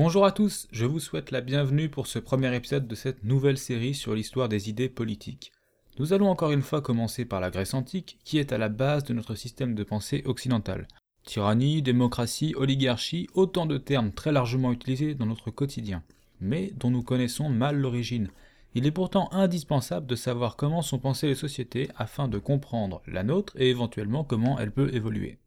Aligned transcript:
Bonjour 0.00 0.24
à 0.24 0.30
tous, 0.30 0.68
je 0.70 0.86
vous 0.86 1.00
souhaite 1.00 1.32
la 1.32 1.40
bienvenue 1.40 1.88
pour 1.88 2.06
ce 2.06 2.20
premier 2.20 2.54
épisode 2.54 2.86
de 2.86 2.94
cette 2.94 3.24
nouvelle 3.24 3.58
série 3.58 3.94
sur 3.94 4.14
l'histoire 4.14 4.48
des 4.48 4.70
idées 4.70 4.88
politiques. 4.88 5.50
Nous 5.98 6.12
allons 6.12 6.30
encore 6.30 6.52
une 6.52 6.62
fois 6.62 6.80
commencer 6.80 7.24
par 7.24 7.40
la 7.40 7.50
Grèce 7.50 7.74
antique, 7.74 8.16
qui 8.22 8.38
est 8.38 8.52
à 8.52 8.58
la 8.58 8.68
base 8.68 9.02
de 9.02 9.12
notre 9.12 9.34
système 9.34 9.74
de 9.74 9.82
pensée 9.82 10.22
occidental. 10.24 10.86
Tyrannie, 11.24 11.82
démocratie, 11.82 12.54
oligarchie, 12.56 13.26
autant 13.34 13.66
de 13.66 13.76
termes 13.76 14.12
très 14.12 14.30
largement 14.30 14.70
utilisés 14.70 15.16
dans 15.16 15.26
notre 15.26 15.50
quotidien, 15.50 16.04
mais 16.40 16.72
dont 16.76 16.92
nous 16.92 17.02
connaissons 17.02 17.48
mal 17.48 17.76
l'origine. 17.76 18.30
Il 18.76 18.86
est 18.86 18.92
pourtant 18.92 19.28
indispensable 19.32 20.06
de 20.06 20.14
savoir 20.14 20.54
comment 20.54 20.82
sont 20.82 21.00
pensées 21.00 21.26
les 21.26 21.34
sociétés 21.34 21.88
afin 21.96 22.28
de 22.28 22.38
comprendre 22.38 23.02
la 23.08 23.24
nôtre 23.24 23.54
et 23.56 23.68
éventuellement 23.68 24.22
comment 24.22 24.60
elle 24.60 24.70
peut 24.70 24.94
évoluer. 24.94 25.38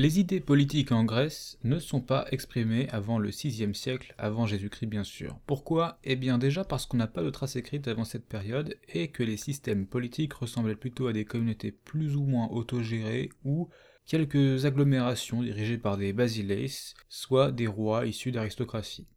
Les 0.00 0.20
idées 0.20 0.38
politiques 0.38 0.92
en 0.92 1.02
Grèce 1.02 1.58
ne 1.64 1.80
sont 1.80 2.00
pas 2.00 2.24
exprimées 2.30 2.88
avant 2.90 3.18
le 3.18 3.30
VIe 3.30 3.74
siècle, 3.74 4.14
avant 4.16 4.46
Jésus-Christ 4.46 4.86
bien 4.86 5.02
sûr. 5.02 5.40
Pourquoi? 5.44 5.98
Eh 6.04 6.14
bien 6.14 6.38
déjà 6.38 6.62
parce 6.62 6.86
qu'on 6.86 6.98
n'a 6.98 7.08
pas 7.08 7.24
de 7.24 7.30
traces 7.30 7.56
écrites 7.56 7.88
avant 7.88 8.04
cette 8.04 8.28
période 8.28 8.76
et 8.94 9.08
que 9.08 9.24
les 9.24 9.36
systèmes 9.36 9.88
politiques 9.88 10.34
ressemblaient 10.34 10.76
plutôt 10.76 11.08
à 11.08 11.12
des 11.12 11.24
communautés 11.24 11.72
plus 11.72 12.14
ou 12.14 12.22
moins 12.22 12.46
autogérées 12.50 13.30
ou 13.44 13.70
quelques 14.06 14.66
agglomérations 14.66 15.42
dirigées 15.42 15.78
par 15.78 15.96
des 15.96 16.12
basileis, 16.12 16.94
soit 17.08 17.50
des 17.50 17.66
rois 17.66 18.06
issus 18.06 18.30
d'aristocratie. 18.30 19.08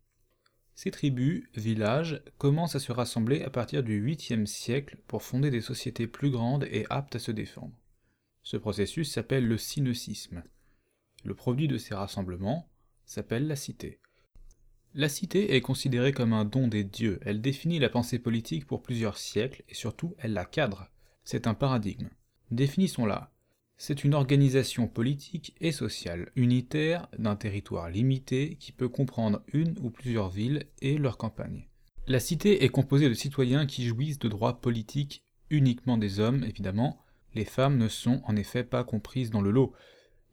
Ces 0.74 0.90
tribus, 0.90 1.44
villages, 1.54 2.24
commencent 2.40 2.76
à 2.76 2.80
se 2.80 2.92
rassembler 2.92 3.44
à 3.44 3.52
partir 3.52 3.84
du 3.84 4.04
8e 4.04 4.48
siècle 4.48 4.98
pour 5.06 5.22
fonder 5.22 5.52
des 5.52 5.62
sociétés 5.62 6.08
plus 6.08 6.32
grandes 6.32 6.64
et 6.72 6.88
aptes 6.90 7.18
à 7.18 7.20
se 7.20 7.32
défendre. 7.32 7.78
Ce 8.42 8.58
processus 8.58 9.12
s'appelle 9.12 9.48
le 9.48 9.60
synocisme. 9.60 10.42
Le 11.24 11.34
produit 11.34 11.68
de 11.68 11.78
ces 11.78 11.94
rassemblements 11.94 12.68
s'appelle 13.06 13.48
la 13.48 13.56
cité. 13.56 14.00
La 14.94 15.08
cité 15.08 15.56
est 15.56 15.62
considérée 15.62 16.12
comme 16.12 16.34
un 16.34 16.46
don 16.46 16.68
des 16.68 16.84
dieux, 16.84 17.20
elle 17.22 17.42
définit 17.42 17.80
la 17.80 17.90
pensée 17.90 18.20
politique 18.20 18.66
pour 18.66 18.82
plusieurs 18.82 19.18
siècles 19.18 19.64
et 19.70 19.74
surtout 19.74 20.16
elle 20.18 20.34
la 20.34 20.46
cadre. 20.46 20.90
C'est 21.24 21.48
un 21.48 21.54
paradigme. 21.54 22.10
Définissons-la. 22.52 23.32
C'est 23.78 24.04
une 24.04 24.14
organisation 24.14 24.88
politique 24.88 25.56
et 25.62 25.72
sociale 25.72 26.30
unitaire 26.36 27.08
d'un 27.18 27.36
territoire 27.36 27.90
limité 27.90 28.58
qui 28.60 28.74
peut 28.74 28.90
comprendre 28.90 29.42
une 29.54 29.76
ou 29.82 29.90
plusieurs 29.90 30.30
villes 30.30 30.68
et 30.82 30.98
leurs 30.98 31.18
campagnes. 31.18 31.68
La 32.06 32.20
cité 32.20 32.64
est 32.64 32.70
composée 32.70 33.10
de 33.10 33.14
citoyens 33.14 33.66
qui 33.66 33.86
jouissent 33.86 34.20
de 34.20 34.28
droits 34.28 34.60
politiques 34.60 35.24
uniquement 35.50 35.98
des 35.98 36.20
hommes, 36.20 36.44
évidemment. 36.44 37.00
Les 37.34 37.46
femmes 37.46 37.78
ne 37.78 37.88
sont 37.88 38.22
en 38.26 38.36
effet 38.36 38.64
pas 38.64 38.84
comprises 38.84 39.32
dans 39.32 39.42
le 39.42 39.52
lot. 39.52 39.74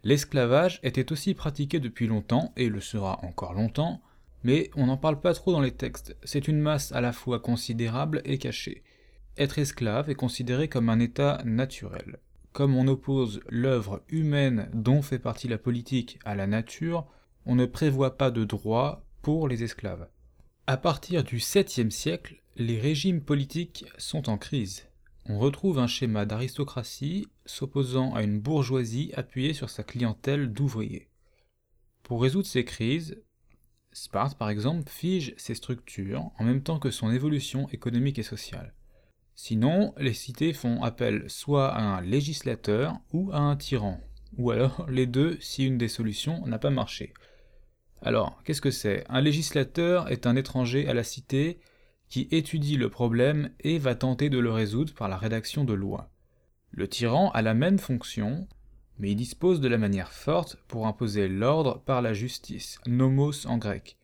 L'esclavage 0.05 0.81
était 0.83 1.11
aussi 1.13 1.35
pratiqué 1.35 1.81
depuis 1.81 2.07
longtemps, 2.07 2.53
et 2.57 2.69
le 2.69 2.81
sera 2.81 3.25
encore 3.25 3.55
longtemps, 3.55 4.01
mais 4.45 4.71
on 4.77 4.87
n'en 4.87 4.97
parle 4.97 5.21
pas 5.21 5.35
trop 5.35 5.53
dans 5.53 5.61
les 5.61 5.73
textes, 5.73 6.17
c'est 6.23 6.47
une 6.47 6.61
masse 6.61 6.93
à 6.93 7.01
la 7.01 7.13
fois 7.13 7.41
considérable 7.41 8.23
et 8.25 8.39
cachée. 8.39 8.85
Être 9.37 9.59
esclave 9.59 10.11
est 10.11 10.15
considéré 10.15 10.69
comme 10.69 10.89
un 10.89 11.01
état 11.01 11.43
naturel. 11.45 12.19
Comme 12.53 12.77
on 12.77 12.89
oppose 12.89 13.41
l'œuvre 13.49 14.03
humaine 14.09 14.69
dont 14.73 15.03
fait 15.03 15.19
partie 15.19 15.49
la 15.49 15.59
politique 15.59 16.19
à 16.25 16.35
la 16.35 16.47
nature, 16.47 17.07
on 17.47 17.55
ne 17.55 17.67
prévoit 17.67 18.17
pas 18.17 18.31
de 18.31 18.45
droit 18.45 19.05
pour 19.23 19.49
les 19.49 19.63
esclaves. 19.63 20.09
À 20.67 20.77
partir 20.77 21.25
du 21.25 21.39
7e 21.39 21.91
siècle, 21.91 22.43
les 22.57 22.81
régimes 22.81 23.21
politiques 23.21 23.85
sont 23.97 24.29
en 24.29 24.39
crise 24.39 24.89
on 25.29 25.39
retrouve 25.39 25.79
un 25.79 25.87
schéma 25.87 26.25
d'aristocratie 26.25 27.29
s'opposant 27.45 28.15
à 28.15 28.23
une 28.23 28.41
bourgeoisie 28.41 29.13
appuyée 29.15 29.53
sur 29.53 29.69
sa 29.69 29.83
clientèle 29.83 30.53
d'ouvriers. 30.53 31.09
Pour 32.03 32.23
résoudre 32.23 32.47
ces 32.47 32.65
crises, 32.65 33.23
Sparte 33.93 34.39
par 34.39 34.49
exemple 34.49 34.89
fige 34.89 35.35
ses 35.37 35.55
structures 35.55 36.31
en 36.39 36.45
même 36.45 36.63
temps 36.63 36.79
que 36.79 36.91
son 36.91 37.11
évolution 37.11 37.69
économique 37.71 38.19
et 38.19 38.23
sociale. 38.23 38.75
Sinon, 39.35 39.95
les 39.99 40.15
cités 40.15 40.53
font 40.53 40.83
appel 40.83 41.25
soit 41.29 41.69
à 41.69 41.81
un 41.81 42.01
législateur 42.01 42.99
ou 43.13 43.31
à 43.33 43.39
un 43.39 43.57
tyran, 43.57 44.01
ou 44.37 44.51
alors 44.51 44.87
les 44.91 45.07
deux 45.07 45.39
si 45.41 45.67
une 45.67 45.79
des 45.79 45.89
solutions 45.89 46.47
n'a 46.47 46.59
pas 46.59 46.71
marché. 46.71 47.13
Alors, 48.03 48.43
qu'est-ce 48.45 48.61
que 48.61 48.71
c'est? 48.71 49.05
Un 49.09 49.21
législateur 49.21 50.11
est 50.11 50.27
un 50.27 50.37
étranger 50.37 50.89
à 50.89 50.95
la 50.95 51.05
cité 51.05 51.59
qui 52.09 52.29
étudie 52.31 52.77
le 52.77 52.89
problème 52.89 53.51
et 53.61 53.79
va 53.79 53.95
tenter 53.95 54.31
de 54.31 54.39
le 54.39 54.51
résoudre 54.51 54.95
par 54.95 55.09
la 55.09 55.17
rédaction 55.17 55.65
de 55.65 55.75
lois. 55.75 56.11
Le 56.71 56.89
tyran 56.89 57.31
a 57.31 57.43
la 57.43 57.55
même 57.55 57.79
fonction, 57.79 58.47
mais 58.99 59.13
il 59.13 59.17
dispose 59.17 59.61
de 59.61 59.69
la 59.69 59.79
manière 59.79 60.13
forte 60.13 60.57
pour 60.69 60.87
imposer 60.87 61.29
l'ordre 61.29 61.81
par 61.85 62.03
la 62.03 62.15
justice, 62.15 62.79
nomos 62.87 63.47
en 63.47 63.59
grec. 63.59 63.97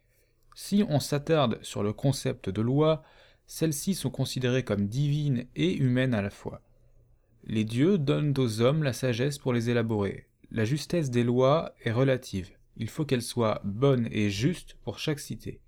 Si 0.55 0.85
on 0.89 1.01
s'attarde 1.01 1.59
sur 1.63 1.83
le 1.83 1.93
concept 1.93 2.49
de 2.49 2.63
loi, 2.63 3.03
celles-ci 3.47 3.95
sont 3.95 4.11
considérées 4.11 4.65
comme 4.65 4.87
divines 4.87 5.47
et 5.57 5.75
humaines 5.75 6.15
à 6.15 6.23
la 6.23 6.31
fois. 6.31 6.63
Les 7.45 7.65
dieux 7.65 7.99
donnent 7.99 8.35
aux 8.39 8.61
hommes 8.61 8.83
la 8.83 8.93
sagesse 8.93 9.39
pour 9.39 9.53
les 9.53 9.69
élaborer. 9.69 10.29
La 10.51 10.65
justesse 10.65 11.11
des 11.11 11.25
lois 11.25 11.75
est 11.83 11.93
relative. 11.93 12.51
Il 12.77 12.89
faut 12.89 13.05
qu'elles 13.05 13.23
soient 13.23 13.61
bonnes 13.65 14.09
et 14.11 14.31
justes 14.31 14.77
pour 14.83 14.99
chaque 14.99 15.21
cité. 15.21 15.61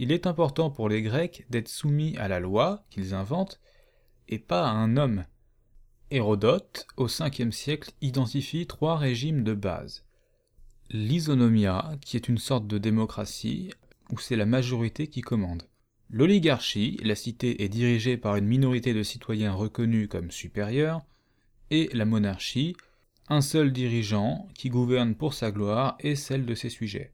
Il 0.00 0.12
est 0.12 0.28
important 0.28 0.70
pour 0.70 0.88
les 0.88 1.02
Grecs 1.02 1.44
d'être 1.50 1.68
soumis 1.68 2.16
à 2.18 2.28
la 2.28 2.38
loi 2.38 2.84
qu'ils 2.88 3.14
inventent 3.14 3.60
et 4.28 4.38
pas 4.38 4.64
à 4.64 4.70
un 4.70 4.96
homme. 4.96 5.24
Hérodote, 6.12 6.86
au 6.96 7.08
5e 7.08 7.50
siècle, 7.50 7.90
identifie 8.00 8.68
trois 8.68 8.96
régimes 8.96 9.42
de 9.42 9.54
base. 9.54 10.04
L'isonomia, 10.90 11.98
qui 12.00 12.16
est 12.16 12.28
une 12.28 12.38
sorte 12.38 12.68
de 12.68 12.78
démocratie, 12.78 13.72
où 14.12 14.20
c'est 14.20 14.36
la 14.36 14.46
majorité 14.46 15.08
qui 15.08 15.20
commande. 15.20 15.64
L'oligarchie, 16.10 16.98
la 17.02 17.16
cité 17.16 17.64
est 17.64 17.68
dirigée 17.68 18.16
par 18.16 18.36
une 18.36 18.46
minorité 18.46 18.94
de 18.94 19.02
citoyens 19.02 19.52
reconnus 19.52 20.08
comme 20.08 20.30
supérieurs, 20.30 21.02
et 21.70 21.90
la 21.92 22.04
monarchie, 22.04 22.76
un 23.28 23.40
seul 23.40 23.72
dirigeant 23.72 24.46
qui 24.54 24.70
gouverne 24.70 25.16
pour 25.16 25.34
sa 25.34 25.50
gloire 25.50 25.96
et 25.98 26.14
celle 26.14 26.46
de 26.46 26.54
ses 26.54 26.70
sujets. 26.70 27.12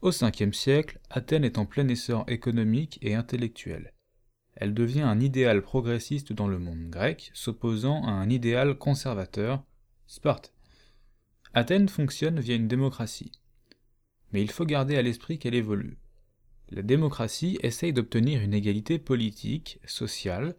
Au 0.00 0.10
Ve 0.10 0.52
siècle, 0.52 1.00
Athènes 1.10 1.44
est 1.44 1.58
en 1.58 1.66
plein 1.66 1.88
essor 1.88 2.24
économique 2.28 3.00
et 3.02 3.16
intellectuel. 3.16 3.94
Elle 4.54 4.72
devient 4.72 5.00
un 5.00 5.18
idéal 5.18 5.60
progressiste 5.60 6.32
dans 6.32 6.46
le 6.46 6.60
monde 6.60 6.88
grec, 6.88 7.32
s'opposant 7.34 8.04
à 8.06 8.12
un 8.12 8.30
idéal 8.30 8.78
conservateur, 8.78 9.64
Sparte. 10.06 10.54
Athènes 11.52 11.88
fonctionne 11.88 12.38
via 12.38 12.54
une 12.54 12.68
démocratie. 12.68 13.32
Mais 14.32 14.40
il 14.40 14.52
faut 14.52 14.64
garder 14.64 14.96
à 14.96 15.02
l'esprit 15.02 15.40
qu'elle 15.40 15.56
évolue. 15.56 15.98
La 16.70 16.82
démocratie 16.82 17.58
essaye 17.64 17.92
d'obtenir 17.92 18.40
une 18.40 18.54
égalité 18.54 19.00
politique, 19.00 19.80
sociale, 19.84 20.54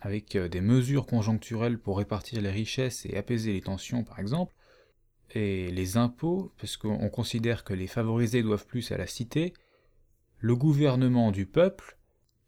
avec 0.00 0.34
euh, 0.36 0.48
des 0.48 0.62
mesures 0.62 1.06
conjoncturelles 1.06 1.78
pour 1.78 1.98
répartir 1.98 2.40
les 2.40 2.50
richesses 2.50 3.04
et 3.04 3.18
apaiser 3.18 3.52
les 3.52 3.60
tensions 3.60 4.02
par 4.02 4.18
exemple, 4.18 4.54
et 5.34 5.70
les 5.70 5.96
impôts, 5.96 6.52
parce 6.58 6.76
qu'on 6.76 7.08
considère 7.08 7.64
que 7.64 7.74
les 7.74 7.86
favorisés 7.86 8.42
doivent 8.42 8.66
plus 8.66 8.92
à 8.92 8.98
la 8.98 9.06
cité, 9.06 9.52
le 10.38 10.56
gouvernement 10.56 11.30
du 11.32 11.46
peuple, 11.46 11.98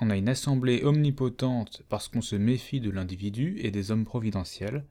on 0.00 0.10
a 0.10 0.16
une 0.16 0.28
assemblée 0.28 0.82
omnipotente 0.82 1.82
parce 1.88 2.08
qu'on 2.08 2.22
se 2.22 2.36
méfie 2.36 2.80
de 2.80 2.90
l'individu 2.90 3.58
et 3.60 3.70
des 3.70 3.90
hommes 3.90 4.04
providentiels, 4.04 4.84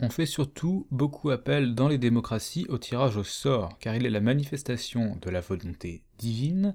on 0.00 0.10
fait 0.10 0.26
surtout 0.26 0.86
beaucoup 0.90 1.30
appel 1.30 1.74
dans 1.74 1.88
les 1.88 1.98
démocraties 1.98 2.66
au 2.68 2.76
tirage 2.76 3.16
au 3.16 3.24
sort, 3.24 3.78
car 3.78 3.94
il 3.94 4.04
est 4.04 4.10
la 4.10 4.20
manifestation 4.20 5.16
de 5.22 5.30
la 5.30 5.40
volonté 5.40 6.02
divine, 6.18 6.74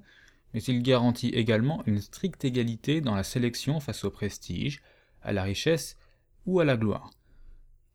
mais 0.53 0.63
il 0.63 0.81
garantit 0.81 1.29
également 1.29 1.83
une 1.85 1.99
stricte 1.99 2.45
égalité 2.45 3.01
dans 3.01 3.15
la 3.15 3.23
sélection 3.23 3.79
face 3.79 4.03
au 4.03 4.09
prestige, 4.09 4.81
à 5.21 5.33
la 5.33 5.43
richesse 5.43 5.97
ou 6.45 6.59
à 6.59 6.65
la 6.65 6.77
gloire. 6.77 7.11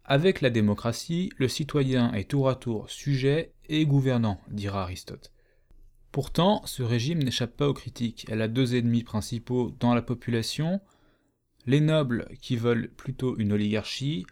Avec 0.08 0.40
la 0.40 0.50
démocratie, 0.50 1.32
le 1.36 1.48
citoyen 1.48 2.12
est 2.12 2.30
tour 2.30 2.48
à 2.48 2.54
tour 2.54 2.88
sujet 2.88 3.52
et 3.68 3.84
gouvernant, 3.86 4.40
dira 4.48 4.82
Aristote. 4.82 5.32
Pourtant, 6.12 6.62
ce 6.64 6.84
régime 6.84 7.24
n'échappe 7.24 7.56
pas 7.56 7.68
aux 7.68 7.74
critiques. 7.74 8.24
Elle 8.30 8.40
a 8.40 8.46
deux 8.46 8.76
ennemis 8.76 9.02
principaux 9.02 9.74
dans 9.80 9.94
la 9.94 10.02
population, 10.02 10.80
les 11.66 11.80
nobles 11.80 12.28
qui 12.40 12.56
veulent 12.56 12.88
plutôt 12.96 13.36
une 13.36 13.52
oligarchie, 13.52 14.24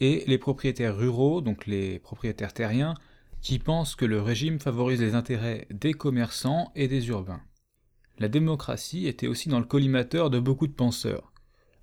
et 0.00 0.24
les 0.26 0.38
propriétaires 0.38 0.96
ruraux, 0.96 1.42
donc 1.42 1.66
les 1.66 1.98
propriétaires 1.98 2.54
terriens, 2.54 2.94
qui 3.42 3.58
pensent 3.58 3.96
que 3.96 4.06
le 4.06 4.22
régime 4.22 4.60
favorise 4.60 5.02
les 5.02 5.14
intérêts 5.14 5.66
des 5.70 5.92
commerçants 5.92 6.72
et 6.74 6.88
des 6.88 7.08
urbains. 7.08 7.42
La 8.18 8.28
démocratie 8.28 9.06
était 9.06 9.26
aussi 9.26 9.50
dans 9.50 9.60
le 9.60 9.66
collimateur 9.66 10.30
de 10.30 10.40
beaucoup 10.40 10.66
de 10.66 10.72
penseurs 10.72 11.31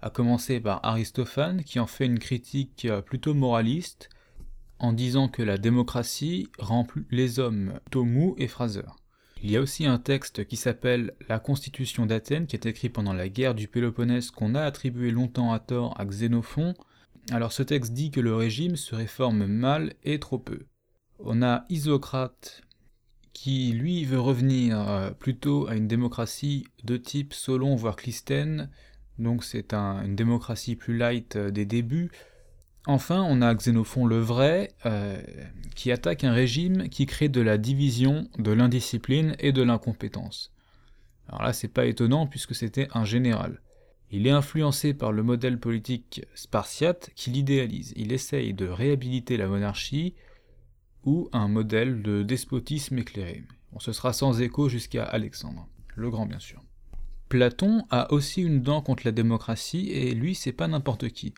à 0.01 0.09
commencer 0.09 0.59
par 0.59 0.79
Aristophane 0.83 1.63
qui 1.63 1.79
en 1.79 1.87
fait 1.87 2.05
une 2.05 2.19
critique 2.19 2.85
euh, 2.85 3.01
plutôt 3.01 3.33
moraliste 3.33 4.09
en 4.79 4.93
disant 4.93 5.27
que 5.27 5.41
la 5.41 5.57
démocratie 5.57 6.47
rend 6.57 6.87
les 7.11 7.39
hommes 7.39 7.73
plutôt 7.83 8.05
mous 8.05 8.35
et 8.37 8.47
phraseurs. 8.47 8.95
Il 9.41 9.51
y 9.51 9.57
a 9.57 9.61
aussi 9.61 9.85
un 9.85 9.99
texte 9.99 10.45
qui 10.45 10.57
s'appelle 10.57 11.13
La 11.29 11.39
Constitution 11.39 12.05
d'Athènes, 12.05 12.45
qui 12.45 12.55
est 12.55 12.65
écrit 12.65 12.89
pendant 12.89 13.13
la 13.13 13.29
guerre 13.29 13.55
du 13.55 13.67
Péloponnèse, 13.67 14.31
qu'on 14.31 14.53
a 14.55 14.61
attribué 14.61 15.11
longtemps 15.11 15.53
à 15.53 15.59
tort 15.59 15.99
à 15.99 16.05
Xénophon. 16.05 16.73
Alors 17.31 17.53
ce 17.53 17.63
texte 17.63 17.93
dit 17.93 18.11
que 18.11 18.19
le 18.19 18.35
régime 18.35 18.75
se 18.75 18.95
réforme 18.95 19.45
mal 19.45 19.93
et 20.03 20.19
trop 20.19 20.39
peu. 20.39 20.65
On 21.19 21.41
a 21.41 21.65
Isocrate 21.69 22.61
qui 23.31 23.71
lui 23.71 24.03
veut 24.03 24.19
revenir 24.19 24.89
euh, 24.89 25.11
plutôt 25.11 25.67
à 25.67 25.75
une 25.75 25.87
démocratie 25.87 26.65
de 26.83 26.97
type 26.97 27.33
Solon 27.33 27.75
voire 27.75 27.95
Clisthène, 27.95 28.69
donc 29.19 29.43
c'est 29.43 29.73
une 29.73 30.15
démocratie 30.15 30.75
plus 30.75 30.97
light 30.97 31.35
euh, 31.35 31.51
des 31.51 31.65
débuts. 31.65 32.09
Enfin, 32.87 33.23
on 33.27 33.41
a 33.41 33.53
Xénophon 33.53 34.05
le 34.05 34.19
vrai, 34.19 34.71
euh, 34.85 35.21
qui 35.75 35.91
attaque 35.91 36.23
un 36.23 36.31
régime 36.31 36.89
qui 36.89 37.05
crée 37.05 37.29
de 37.29 37.41
la 37.41 37.57
division, 37.57 38.27
de 38.37 38.51
l'indiscipline 38.51 39.35
et 39.39 39.51
de 39.51 39.61
l'incompétence. 39.61 40.51
Alors 41.27 41.43
là, 41.43 41.53
c'est 41.53 41.67
pas 41.67 41.85
étonnant 41.85 42.25
puisque 42.25 42.55
c'était 42.55 42.87
un 42.93 43.05
général. 43.05 43.61
Il 44.11 44.25
est 44.25 44.31
influencé 44.31 44.95
par 44.95 45.11
le 45.11 45.21
modèle 45.21 45.59
politique 45.59 46.25
spartiate 46.33 47.11
qui 47.15 47.29
l'idéalise. 47.29 47.93
Il 47.95 48.11
essaye 48.11 48.53
de 48.53 48.67
réhabiliter 48.67 49.37
la 49.37 49.47
monarchie 49.47 50.15
ou 51.05 51.29
un 51.31 51.47
modèle 51.47 52.01
de 52.01 52.23
despotisme 52.23 52.97
éclairé. 52.97 53.43
Bon, 53.71 53.79
ce 53.79 53.91
sera 53.91 54.13
sans 54.13 54.41
écho 54.41 54.67
jusqu'à 54.67 55.03
Alexandre, 55.03 55.67
le 55.95 56.09
grand 56.09 56.25
bien 56.25 56.39
sûr. 56.39 56.63
Platon 57.29 57.85
a 57.91 58.11
aussi 58.11 58.41
une 58.41 58.61
dent 58.63 58.81
contre 58.81 59.03
la 59.05 59.11
démocratie 59.11 59.91
et 59.91 60.15
lui 60.15 60.33
c'est 60.33 60.51
pas 60.51 60.67
n'importe 60.67 61.09
qui. 61.09 61.35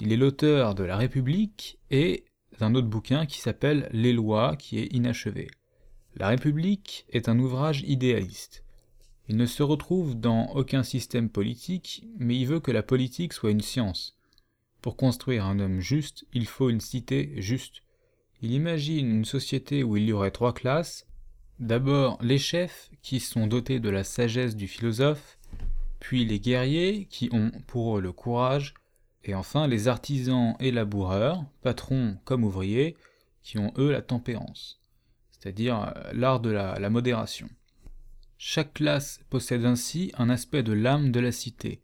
Il 0.00 0.12
est 0.12 0.16
l'auteur 0.16 0.76
de 0.76 0.84
La 0.84 0.96
République 0.96 1.80
et 1.90 2.24
d'un 2.60 2.76
autre 2.76 2.86
bouquin 2.86 3.26
qui 3.26 3.40
s'appelle 3.40 3.88
Les 3.92 4.12
lois 4.12 4.56
qui 4.56 4.78
est 4.78 4.92
inachevé. 4.94 5.48
La 6.14 6.28
République 6.28 7.06
est 7.10 7.28
un 7.28 7.38
ouvrage 7.40 7.82
idéaliste. 7.82 8.62
Il 9.28 9.36
ne 9.36 9.46
se 9.46 9.64
retrouve 9.64 10.14
dans 10.14 10.46
aucun 10.54 10.84
système 10.84 11.28
politique, 11.28 12.06
mais 12.18 12.38
il 12.38 12.46
veut 12.46 12.60
que 12.60 12.70
la 12.70 12.84
politique 12.84 13.32
soit 13.32 13.50
une 13.50 13.60
science. 13.60 14.16
Pour 14.80 14.96
construire 14.96 15.44
un 15.44 15.58
homme 15.58 15.80
juste, 15.80 16.24
il 16.32 16.46
faut 16.46 16.70
une 16.70 16.80
cité 16.80 17.32
juste. 17.38 17.82
Il 18.42 18.52
imagine 18.52 19.10
une 19.10 19.24
société 19.24 19.82
où 19.82 19.96
il 19.96 20.04
y 20.04 20.12
aurait 20.12 20.30
trois 20.30 20.54
classes. 20.54 21.05
D'abord 21.58 22.18
les 22.22 22.38
chefs, 22.38 22.90
qui 23.02 23.18
sont 23.18 23.46
dotés 23.46 23.80
de 23.80 23.88
la 23.88 24.04
sagesse 24.04 24.56
du 24.56 24.68
philosophe, 24.68 25.38
puis 26.00 26.26
les 26.26 26.38
guerriers, 26.38 27.06
qui 27.06 27.30
ont 27.32 27.50
pour 27.66 27.96
eux 27.96 28.00
le 28.02 28.12
courage, 28.12 28.74
et 29.24 29.34
enfin 29.34 29.66
les 29.66 29.88
artisans 29.88 30.54
et 30.60 30.70
laboureurs, 30.70 31.44
patrons 31.62 32.18
comme 32.24 32.44
ouvriers, 32.44 32.96
qui 33.42 33.58
ont 33.58 33.72
eux 33.78 33.90
la 33.90 34.02
tempérance, 34.02 34.80
c'est-à-dire 35.30 35.94
euh, 35.96 36.12
l'art 36.12 36.40
de 36.40 36.50
la, 36.50 36.90
modération. 36.90 37.48
Chaque 38.38 38.74
classe 38.74 39.20
possède 39.30 39.64
ainsi 39.64 40.12
un 40.18 40.28
aspect 40.28 40.62
de 40.62 40.72
l'âme 40.72 41.10
de 41.10 41.20
la 41.20 41.32
cité. 41.32 41.80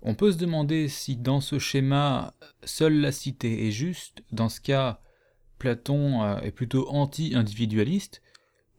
On 0.00 0.14
peut 0.14 0.32
se 0.32 0.38
demander 0.38 0.88
si 0.88 1.16
dans 1.16 1.40
ce 1.40 1.58
schéma 1.58 2.34
seule 2.64 3.00
la 3.00 3.12
cité 3.12 3.66
est 3.66 3.72
juste, 3.72 4.22
dans 4.32 4.48
ce 4.48 4.60
cas 4.60 5.00
Platon 5.58 6.22
euh, 6.22 6.40
est 6.40 6.50
plutôt 6.50 6.88
anti-individualiste, 6.88 8.22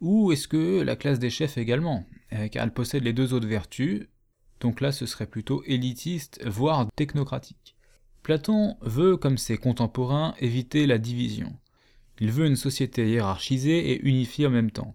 ou 0.03 0.33
est-ce 0.33 0.49
que 0.49 0.81
la 0.81 0.97
classe 0.97 1.17
des 1.17 1.29
chefs 1.29 1.57
également, 1.57 2.05
euh, 2.33 2.49
car 2.49 2.65
elle 2.65 2.73
possède 2.73 3.05
les 3.05 3.13
deux 3.13 3.33
autres 3.33 3.47
vertus, 3.47 4.05
donc 4.59 4.81
là 4.81 4.91
ce 4.91 5.05
serait 5.05 5.27
plutôt 5.27 5.63
élitiste, 5.65 6.45
voire 6.45 6.87
technocratique. 6.95 7.77
Platon 8.21 8.75
veut, 8.81 9.15
comme 9.15 9.37
ses 9.37 9.57
contemporains, 9.57 10.35
éviter 10.39 10.87
la 10.87 10.97
division. 10.97 11.57
Il 12.19 12.31
veut 12.31 12.45
une 12.45 12.57
société 12.57 13.09
hiérarchisée 13.09 13.91
et 13.91 14.01
unifiée 14.01 14.45
en 14.47 14.51
même 14.51 14.71
temps. 14.71 14.93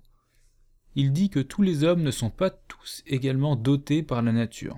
Il 0.94 1.12
dit 1.12 1.30
que 1.30 1.40
tous 1.40 1.62
les 1.62 1.84
hommes 1.84 2.02
ne 2.02 2.10
sont 2.10 2.30
pas 2.30 2.50
tous 2.50 3.02
également 3.06 3.56
dotés 3.56 4.02
par 4.02 4.20
la 4.20 4.32
nature. 4.32 4.76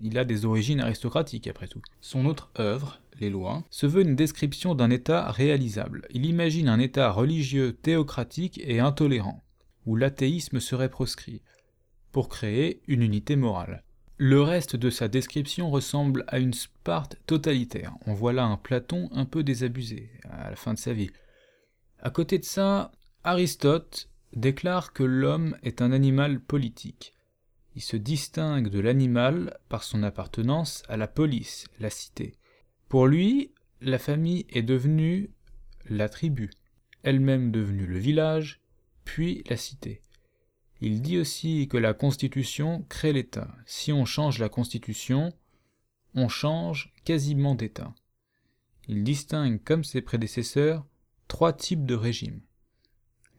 Il 0.00 0.18
a 0.18 0.24
des 0.24 0.44
origines 0.44 0.80
aristocratiques 0.80 1.48
après 1.48 1.68
tout. 1.68 1.82
Son 2.02 2.26
autre 2.26 2.50
œuvre, 2.58 3.00
Les 3.20 3.30
lois, 3.30 3.62
se 3.70 3.86
veut 3.86 4.02
une 4.02 4.16
description 4.16 4.74
d'un 4.74 4.90
État 4.90 5.30
réalisable. 5.30 6.08
Il 6.10 6.26
imagine 6.26 6.68
un 6.68 6.78
État 6.78 7.10
religieux 7.10 7.72
théocratique 7.72 8.60
et 8.64 8.80
intolérant, 8.80 9.42
où 9.86 9.96
l'athéisme 9.96 10.60
serait 10.60 10.88
proscrit, 10.88 11.42
pour 12.12 12.28
créer 12.28 12.82
une 12.86 13.02
unité 13.02 13.36
morale. 13.36 13.84
Le 14.18 14.40
reste 14.40 14.76
de 14.76 14.90
sa 14.90 15.08
description 15.08 15.70
ressemble 15.70 16.24
à 16.28 16.38
une 16.38 16.54
Sparte 16.54 17.16
totalitaire. 17.26 17.94
On 18.06 18.14
voit 18.14 18.32
là 18.32 18.44
un 18.44 18.56
Platon 18.56 19.08
un 19.12 19.24
peu 19.24 19.42
désabusé 19.42 20.10
à 20.30 20.50
la 20.50 20.56
fin 20.56 20.74
de 20.74 20.78
sa 20.78 20.92
vie. 20.92 21.10
À 21.98 22.10
côté 22.10 22.38
de 22.38 22.44
ça, 22.44 22.92
Aristote 23.24 24.08
déclare 24.34 24.92
que 24.92 25.02
l'homme 25.02 25.56
est 25.62 25.82
un 25.82 25.92
animal 25.92 26.40
politique. 26.40 27.14
Il 27.74 27.82
se 27.82 27.96
distingue 27.96 28.68
de 28.68 28.80
l'animal 28.80 29.58
par 29.68 29.82
son 29.82 30.02
appartenance 30.02 30.82
à 30.88 30.96
la 30.96 31.08
police, 31.08 31.66
la 31.80 31.90
cité. 31.90 32.36
Pour 32.88 33.06
lui, 33.06 33.52
la 33.80 33.98
famille 33.98 34.46
est 34.50 34.62
devenue 34.62 35.30
la 35.86 36.08
tribu, 36.08 36.50
elle-même 37.02 37.50
devenue 37.50 37.86
le 37.86 37.98
village, 37.98 38.61
puis 39.04 39.42
la 39.48 39.56
cité. 39.56 40.00
Il 40.80 41.00
dit 41.00 41.18
aussi 41.18 41.68
que 41.68 41.76
la 41.76 41.94
Constitution 41.94 42.84
crée 42.88 43.12
l'État. 43.12 43.54
Si 43.66 43.92
on 43.92 44.04
change 44.04 44.38
la 44.38 44.48
Constitution, 44.48 45.32
on 46.14 46.28
change 46.28 46.92
quasiment 47.04 47.54
d'État. 47.54 47.94
Il 48.88 49.04
distingue, 49.04 49.62
comme 49.62 49.84
ses 49.84 50.02
prédécesseurs, 50.02 50.84
trois 51.28 51.52
types 51.52 51.86
de 51.86 51.94
régimes. 51.94 52.40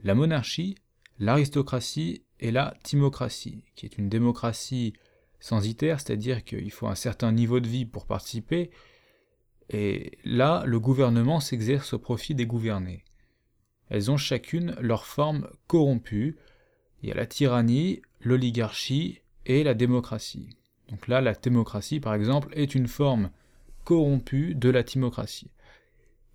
La 0.03 0.15
monarchie, 0.15 0.75
l'aristocratie 1.19 2.23
et 2.39 2.51
la 2.51 2.75
timocratie, 2.83 3.65
qui 3.75 3.85
est 3.85 3.97
une 3.97 4.09
démocratie 4.09 4.93
censitaire, 5.39 5.99
c'est-à-dire 5.99 6.43
qu'il 6.45 6.71
faut 6.71 6.87
un 6.87 6.95
certain 6.95 7.31
niveau 7.33 7.59
de 7.59 7.67
vie 7.67 7.85
pour 7.85 8.05
participer, 8.05 8.71
et 9.69 10.17
là, 10.23 10.63
le 10.65 10.79
gouvernement 10.79 11.39
s'exerce 11.39 11.93
au 11.93 11.99
profit 11.99 12.35
des 12.35 12.45
gouvernés. 12.45 13.03
Elles 13.89 14.11
ont 14.11 14.17
chacune 14.17 14.75
leur 14.79 15.05
forme 15.05 15.47
corrompue. 15.67 16.37
Il 17.01 17.09
y 17.09 17.11
a 17.11 17.15
la 17.15 17.25
tyrannie, 17.25 18.01
l'oligarchie 18.21 19.21
et 19.45 19.63
la 19.63 19.73
démocratie. 19.73 20.49
Donc 20.89 21.07
là, 21.07 21.21
la 21.21 21.33
démocratie, 21.33 21.99
par 21.99 22.13
exemple, 22.13 22.49
est 22.53 22.75
une 22.75 22.87
forme 22.87 23.29
corrompue 23.83 24.55
de 24.55 24.69
la 24.69 24.83
timocratie. 24.83 25.51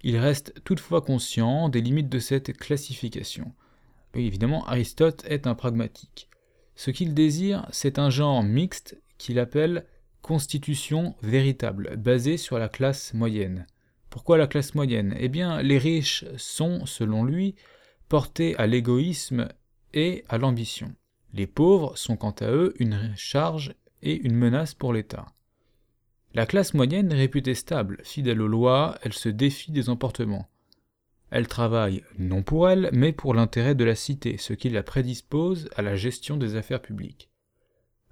Il 0.02 0.16
reste 0.16 0.54
toutefois 0.64 1.00
conscient 1.00 1.68
des 1.68 1.80
limites 1.80 2.08
de 2.08 2.18
cette 2.18 2.56
classification 2.56 3.52
évidemment, 4.26 4.66
Aristote 4.66 5.24
est 5.26 5.46
un 5.46 5.54
pragmatique. 5.54 6.28
Ce 6.74 6.90
qu'il 6.90 7.14
désire, 7.14 7.66
c'est 7.70 7.98
un 7.98 8.10
genre 8.10 8.42
mixte 8.42 9.00
qu'il 9.18 9.38
appelle 9.38 9.84
constitution 10.22 11.14
véritable, 11.22 11.96
basée 11.96 12.36
sur 12.36 12.58
la 12.58 12.68
classe 12.68 13.14
moyenne. 13.14 13.66
Pourquoi 14.10 14.38
la 14.38 14.46
classe 14.46 14.74
moyenne? 14.74 15.14
Eh 15.18 15.28
bien, 15.28 15.62
les 15.62 15.78
riches 15.78 16.24
sont, 16.36 16.86
selon 16.86 17.24
lui, 17.24 17.54
portés 18.08 18.56
à 18.56 18.66
l'égoïsme 18.66 19.48
et 19.92 20.24
à 20.28 20.38
l'ambition. 20.38 20.94
Les 21.34 21.46
pauvres 21.46 21.96
sont 21.96 22.16
quant 22.16 22.34
à 22.40 22.50
eux 22.50 22.74
une 22.78 23.12
charge 23.16 23.74
et 24.02 24.14
une 24.14 24.34
menace 24.34 24.74
pour 24.74 24.92
l'État. 24.92 25.26
La 26.34 26.46
classe 26.46 26.74
moyenne 26.74 27.12
est 27.12 27.16
réputée 27.16 27.54
stable, 27.54 28.00
fidèle 28.02 28.40
aux 28.40 28.48
lois, 28.48 28.98
elle 29.02 29.12
se 29.12 29.28
défie 29.28 29.72
des 29.72 29.88
emportements. 29.88 30.48
Elle 31.30 31.48
travaille 31.48 32.04
non 32.18 32.42
pour 32.42 32.68
elle, 32.70 32.88
mais 32.92 33.12
pour 33.12 33.34
l'intérêt 33.34 33.74
de 33.74 33.84
la 33.84 33.94
cité, 33.94 34.38
ce 34.38 34.54
qui 34.54 34.70
la 34.70 34.82
prédispose 34.82 35.68
à 35.76 35.82
la 35.82 35.96
gestion 35.96 36.36
des 36.36 36.56
affaires 36.56 36.80
publiques. 36.80 37.28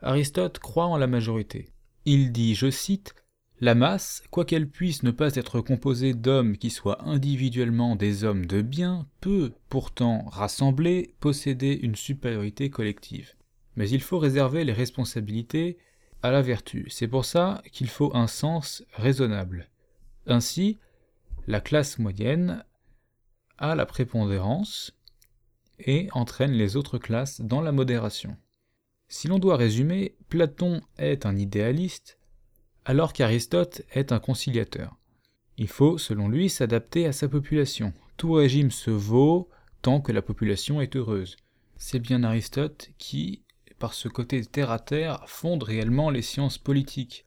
Aristote 0.02 0.58
croit 0.58 0.86
en 0.86 0.98
la 0.98 1.06
majorité. 1.06 1.70
Il 2.04 2.32
dit, 2.32 2.54
je 2.54 2.70
cite, 2.70 3.14
La 3.60 3.74
masse, 3.74 4.22
quoiqu'elle 4.30 4.68
puisse 4.68 5.02
ne 5.02 5.10
pas 5.10 5.34
être 5.34 5.62
composée 5.62 6.12
d'hommes 6.12 6.58
qui 6.58 6.68
soient 6.68 7.08
individuellement 7.08 7.96
des 7.96 8.22
hommes 8.22 8.44
de 8.44 8.60
bien, 8.60 9.06
peut, 9.22 9.54
pourtant, 9.70 10.26
rassemblés, 10.26 11.14
posséder 11.20 11.72
une 11.72 11.94
supériorité 11.94 12.68
collective. 12.68 13.32
Mais 13.76 13.88
il 13.88 14.02
faut 14.02 14.18
réserver 14.18 14.64
les 14.64 14.74
responsabilités 14.74 15.78
à 16.22 16.30
la 16.30 16.42
vertu. 16.42 16.86
C'est 16.90 17.08
pour 17.08 17.24
ça 17.24 17.62
qu'il 17.72 17.88
faut 17.88 18.14
un 18.14 18.26
sens 18.26 18.84
raisonnable. 18.92 19.70
Ainsi, 20.26 20.78
la 21.46 21.60
classe 21.60 21.98
moyenne 21.98 22.62
a 23.56 23.74
la 23.74 23.86
prépondérance 23.86 24.92
et 25.78 26.08
entraîne 26.12 26.52
les 26.52 26.76
autres 26.76 26.98
classes 26.98 27.40
dans 27.40 27.62
la 27.62 27.72
modération. 27.72 28.36
Si 29.08 29.28
l'on 29.28 29.38
doit 29.38 29.56
résumer, 29.56 30.14
Platon 30.28 30.82
est 30.98 31.24
un 31.24 31.36
idéaliste, 31.36 32.18
alors 32.86 33.12
qu'Aristote 33.12 33.82
est 33.92 34.12
un 34.12 34.20
conciliateur. 34.20 34.96
Il 35.58 35.66
faut, 35.66 35.98
selon 35.98 36.28
lui, 36.28 36.48
s'adapter 36.48 37.04
à 37.06 37.12
sa 37.12 37.28
population. 37.28 37.92
Tout 38.16 38.32
régime 38.32 38.70
se 38.70 38.90
vaut 38.90 39.50
tant 39.82 40.00
que 40.00 40.12
la 40.12 40.22
population 40.22 40.80
est 40.80 40.94
heureuse. 40.94 41.36
C'est 41.76 41.98
bien 41.98 42.22
Aristote 42.22 42.90
qui, 42.96 43.42
par 43.80 43.92
ce 43.92 44.06
côté 44.06 44.44
terre 44.44 44.70
à 44.70 44.78
terre, 44.78 45.24
fonde 45.26 45.64
réellement 45.64 46.10
les 46.10 46.22
sciences 46.22 46.58
politiques. 46.58 47.26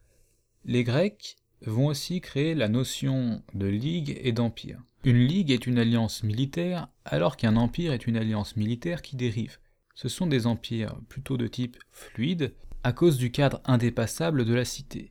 Les 0.64 0.86
Grecs 0.86 1.36
vont 1.66 1.88
aussi 1.88 2.22
créer 2.22 2.56
la 2.56 2.70
notion 2.70 3.44
de 3.54 3.68
ligue 3.68 4.18
et 4.24 4.32
d'empire. 4.32 4.82
Une 5.04 5.20
ligue 5.20 5.52
est 5.52 5.68
une 5.68 5.78
alliance 5.78 6.24
militaire, 6.24 6.88
alors 7.04 7.36
qu'un 7.36 7.58
empire 7.58 7.92
est 7.92 8.08
une 8.08 8.18
alliance 8.18 8.56
militaire 8.56 9.02
qui 9.02 9.18
dérive. 9.18 9.58
ce 9.94 10.08
sont 10.08 10.28
des 10.28 10.48
empires 10.48 10.96
plutôt 11.10 11.36
de 11.36 11.48
type 11.48 11.76
fluide, 11.92 12.54
à 12.84 12.94
cause 12.94 13.18
du 13.18 13.30
cadre 13.30 13.60
indépassable 13.66 14.46
de 14.46 14.54
la 14.54 14.64
cité. 14.64 15.10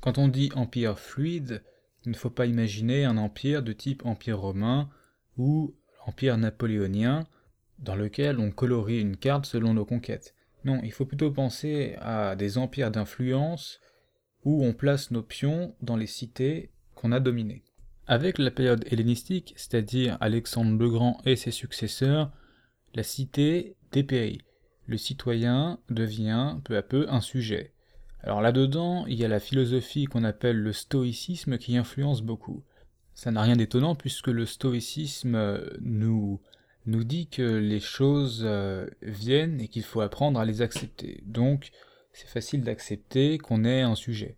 Quand 0.00 0.18
on 0.18 0.28
dit 0.28 0.50
empire 0.54 0.98
fluide, 0.98 1.62
il 2.04 2.12
ne 2.12 2.16
faut 2.16 2.30
pas 2.30 2.46
imaginer 2.46 3.04
un 3.04 3.18
empire 3.18 3.62
de 3.62 3.72
type 3.72 4.04
empire 4.06 4.40
romain 4.40 4.88
ou 5.36 5.74
empire 6.06 6.38
napoléonien, 6.38 7.26
dans 7.78 7.96
lequel 7.96 8.38
on 8.38 8.50
colorie 8.50 9.00
une 9.00 9.16
carte 9.16 9.46
selon 9.46 9.74
nos 9.74 9.84
conquêtes. 9.84 10.34
Non, 10.64 10.80
il 10.82 10.92
faut 10.92 11.06
plutôt 11.06 11.30
penser 11.30 11.96
à 12.00 12.36
des 12.36 12.58
empires 12.58 12.90
d'influence 12.90 13.80
où 14.44 14.64
on 14.64 14.72
place 14.72 15.10
nos 15.10 15.22
pions 15.22 15.74
dans 15.82 15.96
les 15.96 16.06
cités 16.06 16.70
qu'on 16.94 17.12
a 17.12 17.20
dominées. 17.20 17.62
Avec 18.06 18.38
la 18.38 18.50
période 18.50 18.84
hellénistique, 18.90 19.54
c'est-à-dire 19.56 20.18
Alexandre 20.20 20.76
le 20.76 20.90
Grand 20.90 21.20
et 21.24 21.36
ses 21.36 21.50
successeurs, 21.50 22.32
la 22.94 23.02
cité 23.02 23.76
dépérit. 23.92 24.42
Le 24.86 24.96
citoyen 24.96 25.78
devient 25.88 26.56
peu 26.64 26.76
à 26.76 26.82
peu 26.82 27.06
un 27.08 27.20
sujet. 27.20 27.72
Alors 28.22 28.42
là-dedans, 28.42 29.06
il 29.06 29.18
y 29.18 29.24
a 29.24 29.28
la 29.28 29.40
philosophie 29.40 30.04
qu'on 30.04 30.24
appelle 30.24 30.58
le 30.58 30.72
stoïcisme 30.72 31.58
qui 31.58 31.76
influence 31.76 32.22
beaucoup. 32.22 32.62
Ça 33.14 33.30
n'a 33.30 33.42
rien 33.42 33.56
d'étonnant 33.56 33.94
puisque 33.94 34.28
le 34.28 34.46
stoïcisme 34.46 35.34
euh, 35.34 35.70
nous, 35.80 36.40
dit 36.86 37.28
que 37.28 37.42
les 37.42 37.80
choses 37.80 38.42
euh, 38.44 38.86
viennent 39.02 39.60
et 39.60 39.68
qu'il 39.68 39.82
faut 39.82 40.00
apprendre 40.00 40.40
à 40.40 40.44
les 40.44 40.62
accepter. 40.62 41.22
Donc, 41.26 41.70
c'est 42.12 42.28
facile 42.28 42.62
d'accepter 42.62 43.38
qu'on 43.38 43.64
ait 43.64 43.82
un 43.82 43.94
sujet. 43.94 44.36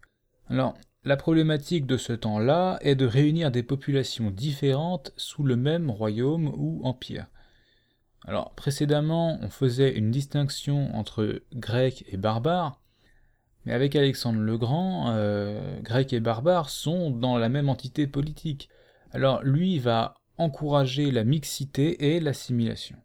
Alors, 0.49 0.75
la 1.05 1.17
problématique 1.17 1.87
de 1.87 1.97
ce 1.97 2.12
temps-là 2.12 2.79
est 2.81 2.95
de 2.95 3.07
réunir 3.07 3.51
des 3.51 3.65
populations 3.65 4.31
différentes 4.31 5.12
sous 5.17 5.43
le 5.43 5.57
même 5.57 5.91
royaume 5.91 6.53
ou 6.57 6.81
empire. 6.85 7.27
Alors, 8.25 8.53
précédemment, 8.55 9.39
on 9.43 9.49
faisait 9.49 9.97
une 9.97 10.12
distinction 10.12 10.95
entre 10.95 11.43
grecs 11.55 12.05
et 12.07 12.17
barbares, 12.17 12.82
mais 13.64 13.73
avec 13.73 13.95
Alexandre 13.97 14.40
le 14.40 14.59
Grand, 14.59 15.11
euh, 15.11 15.81
Grecs 15.81 16.12
et 16.12 16.21
barbares 16.21 16.71
sont 16.71 17.11
dans 17.11 17.38
la 17.38 17.49
même 17.49 17.69
entité 17.69 18.07
politique. 18.07 18.69
Alors 19.12 19.42
lui 19.42 19.78
va 19.78 20.14
encourager 20.38 21.11
la 21.11 21.25
mixité 21.25 22.14
et 22.14 22.21
l'assimilation. 22.21 22.97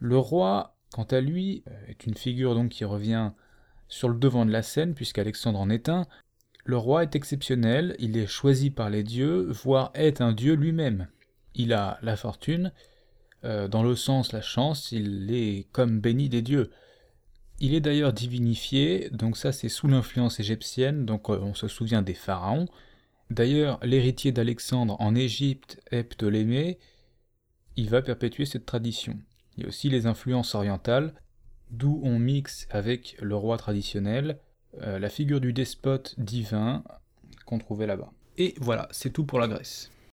Le 0.00 0.16
roi, 0.16 0.76
quant 0.92 1.04
à 1.04 1.20
lui, 1.20 1.62
euh, 1.68 1.86
est 1.88 2.06
une 2.06 2.14
figure 2.14 2.54
donc 2.54 2.70
qui 2.70 2.84
revient 2.84 3.32
sur 3.88 4.08
le 4.08 4.18
devant 4.18 4.46
de 4.46 4.52
la 4.52 4.62
scène, 4.62 4.94
puisqu'Alexandre 4.94 5.58
en 5.58 5.70
est 5.70 5.88
un. 5.88 6.06
Le 6.64 6.76
roi 6.76 7.02
est 7.02 7.16
exceptionnel, 7.16 7.96
il 7.98 8.16
est 8.16 8.26
choisi 8.26 8.70
par 8.70 8.90
les 8.90 9.02
dieux, 9.02 9.48
voire 9.50 9.90
est 9.94 10.20
un 10.20 10.32
dieu 10.32 10.54
lui-même. 10.54 11.08
Il 11.54 11.72
a 11.72 11.98
la 12.02 12.14
fortune, 12.16 12.72
euh, 13.44 13.68
dans 13.68 13.82
le 13.82 13.96
sens 13.96 14.32
la 14.32 14.42
chance, 14.42 14.92
il 14.92 15.32
est 15.32 15.66
comme 15.72 16.00
béni 16.00 16.28
des 16.28 16.42
dieux. 16.42 16.70
Il 17.60 17.74
est 17.74 17.80
d'ailleurs 17.80 18.12
divinifié, 18.12 19.10
donc 19.10 19.36
ça 19.36 19.52
c'est 19.52 19.68
sous 19.68 19.88
l'influence 19.88 20.38
égyptienne, 20.38 21.04
donc 21.04 21.28
euh, 21.28 21.38
on 21.40 21.54
se 21.54 21.66
souvient 21.66 22.02
des 22.02 22.14
pharaons. 22.14 22.68
D'ailleurs, 23.30 23.78
l'héritier 23.82 24.32
d'Alexandre 24.32 24.96
en 25.00 25.14
Égypte 25.14 25.80
est 25.90 26.04
Ptolémée, 26.04 26.78
il 27.76 27.90
va 27.90 28.00
perpétuer 28.00 28.46
cette 28.46 28.64
tradition. 28.64 29.18
Il 29.56 29.62
y 29.62 29.66
a 29.66 29.68
aussi 29.68 29.88
les 29.88 30.06
influences 30.06 30.54
orientales, 30.54 31.14
d'où 31.70 32.00
on 32.04 32.18
mixe 32.18 32.66
avec 32.70 33.16
le 33.20 33.34
roi 33.34 33.58
traditionnel 33.58 34.38
euh, 34.82 34.98
la 34.98 35.08
figure 35.08 35.40
du 35.40 35.52
despote 35.52 36.14
divin 36.18 36.84
qu'on 37.46 37.58
trouvait 37.58 37.86
là-bas. 37.86 38.12
Et 38.36 38.54
voilà, 38.60 38.88
c'est 38.90 39.12
tout 39.12 39.24
pour 39.24 39.38
la 39.38 39.48
Grèce. 39.48 39.90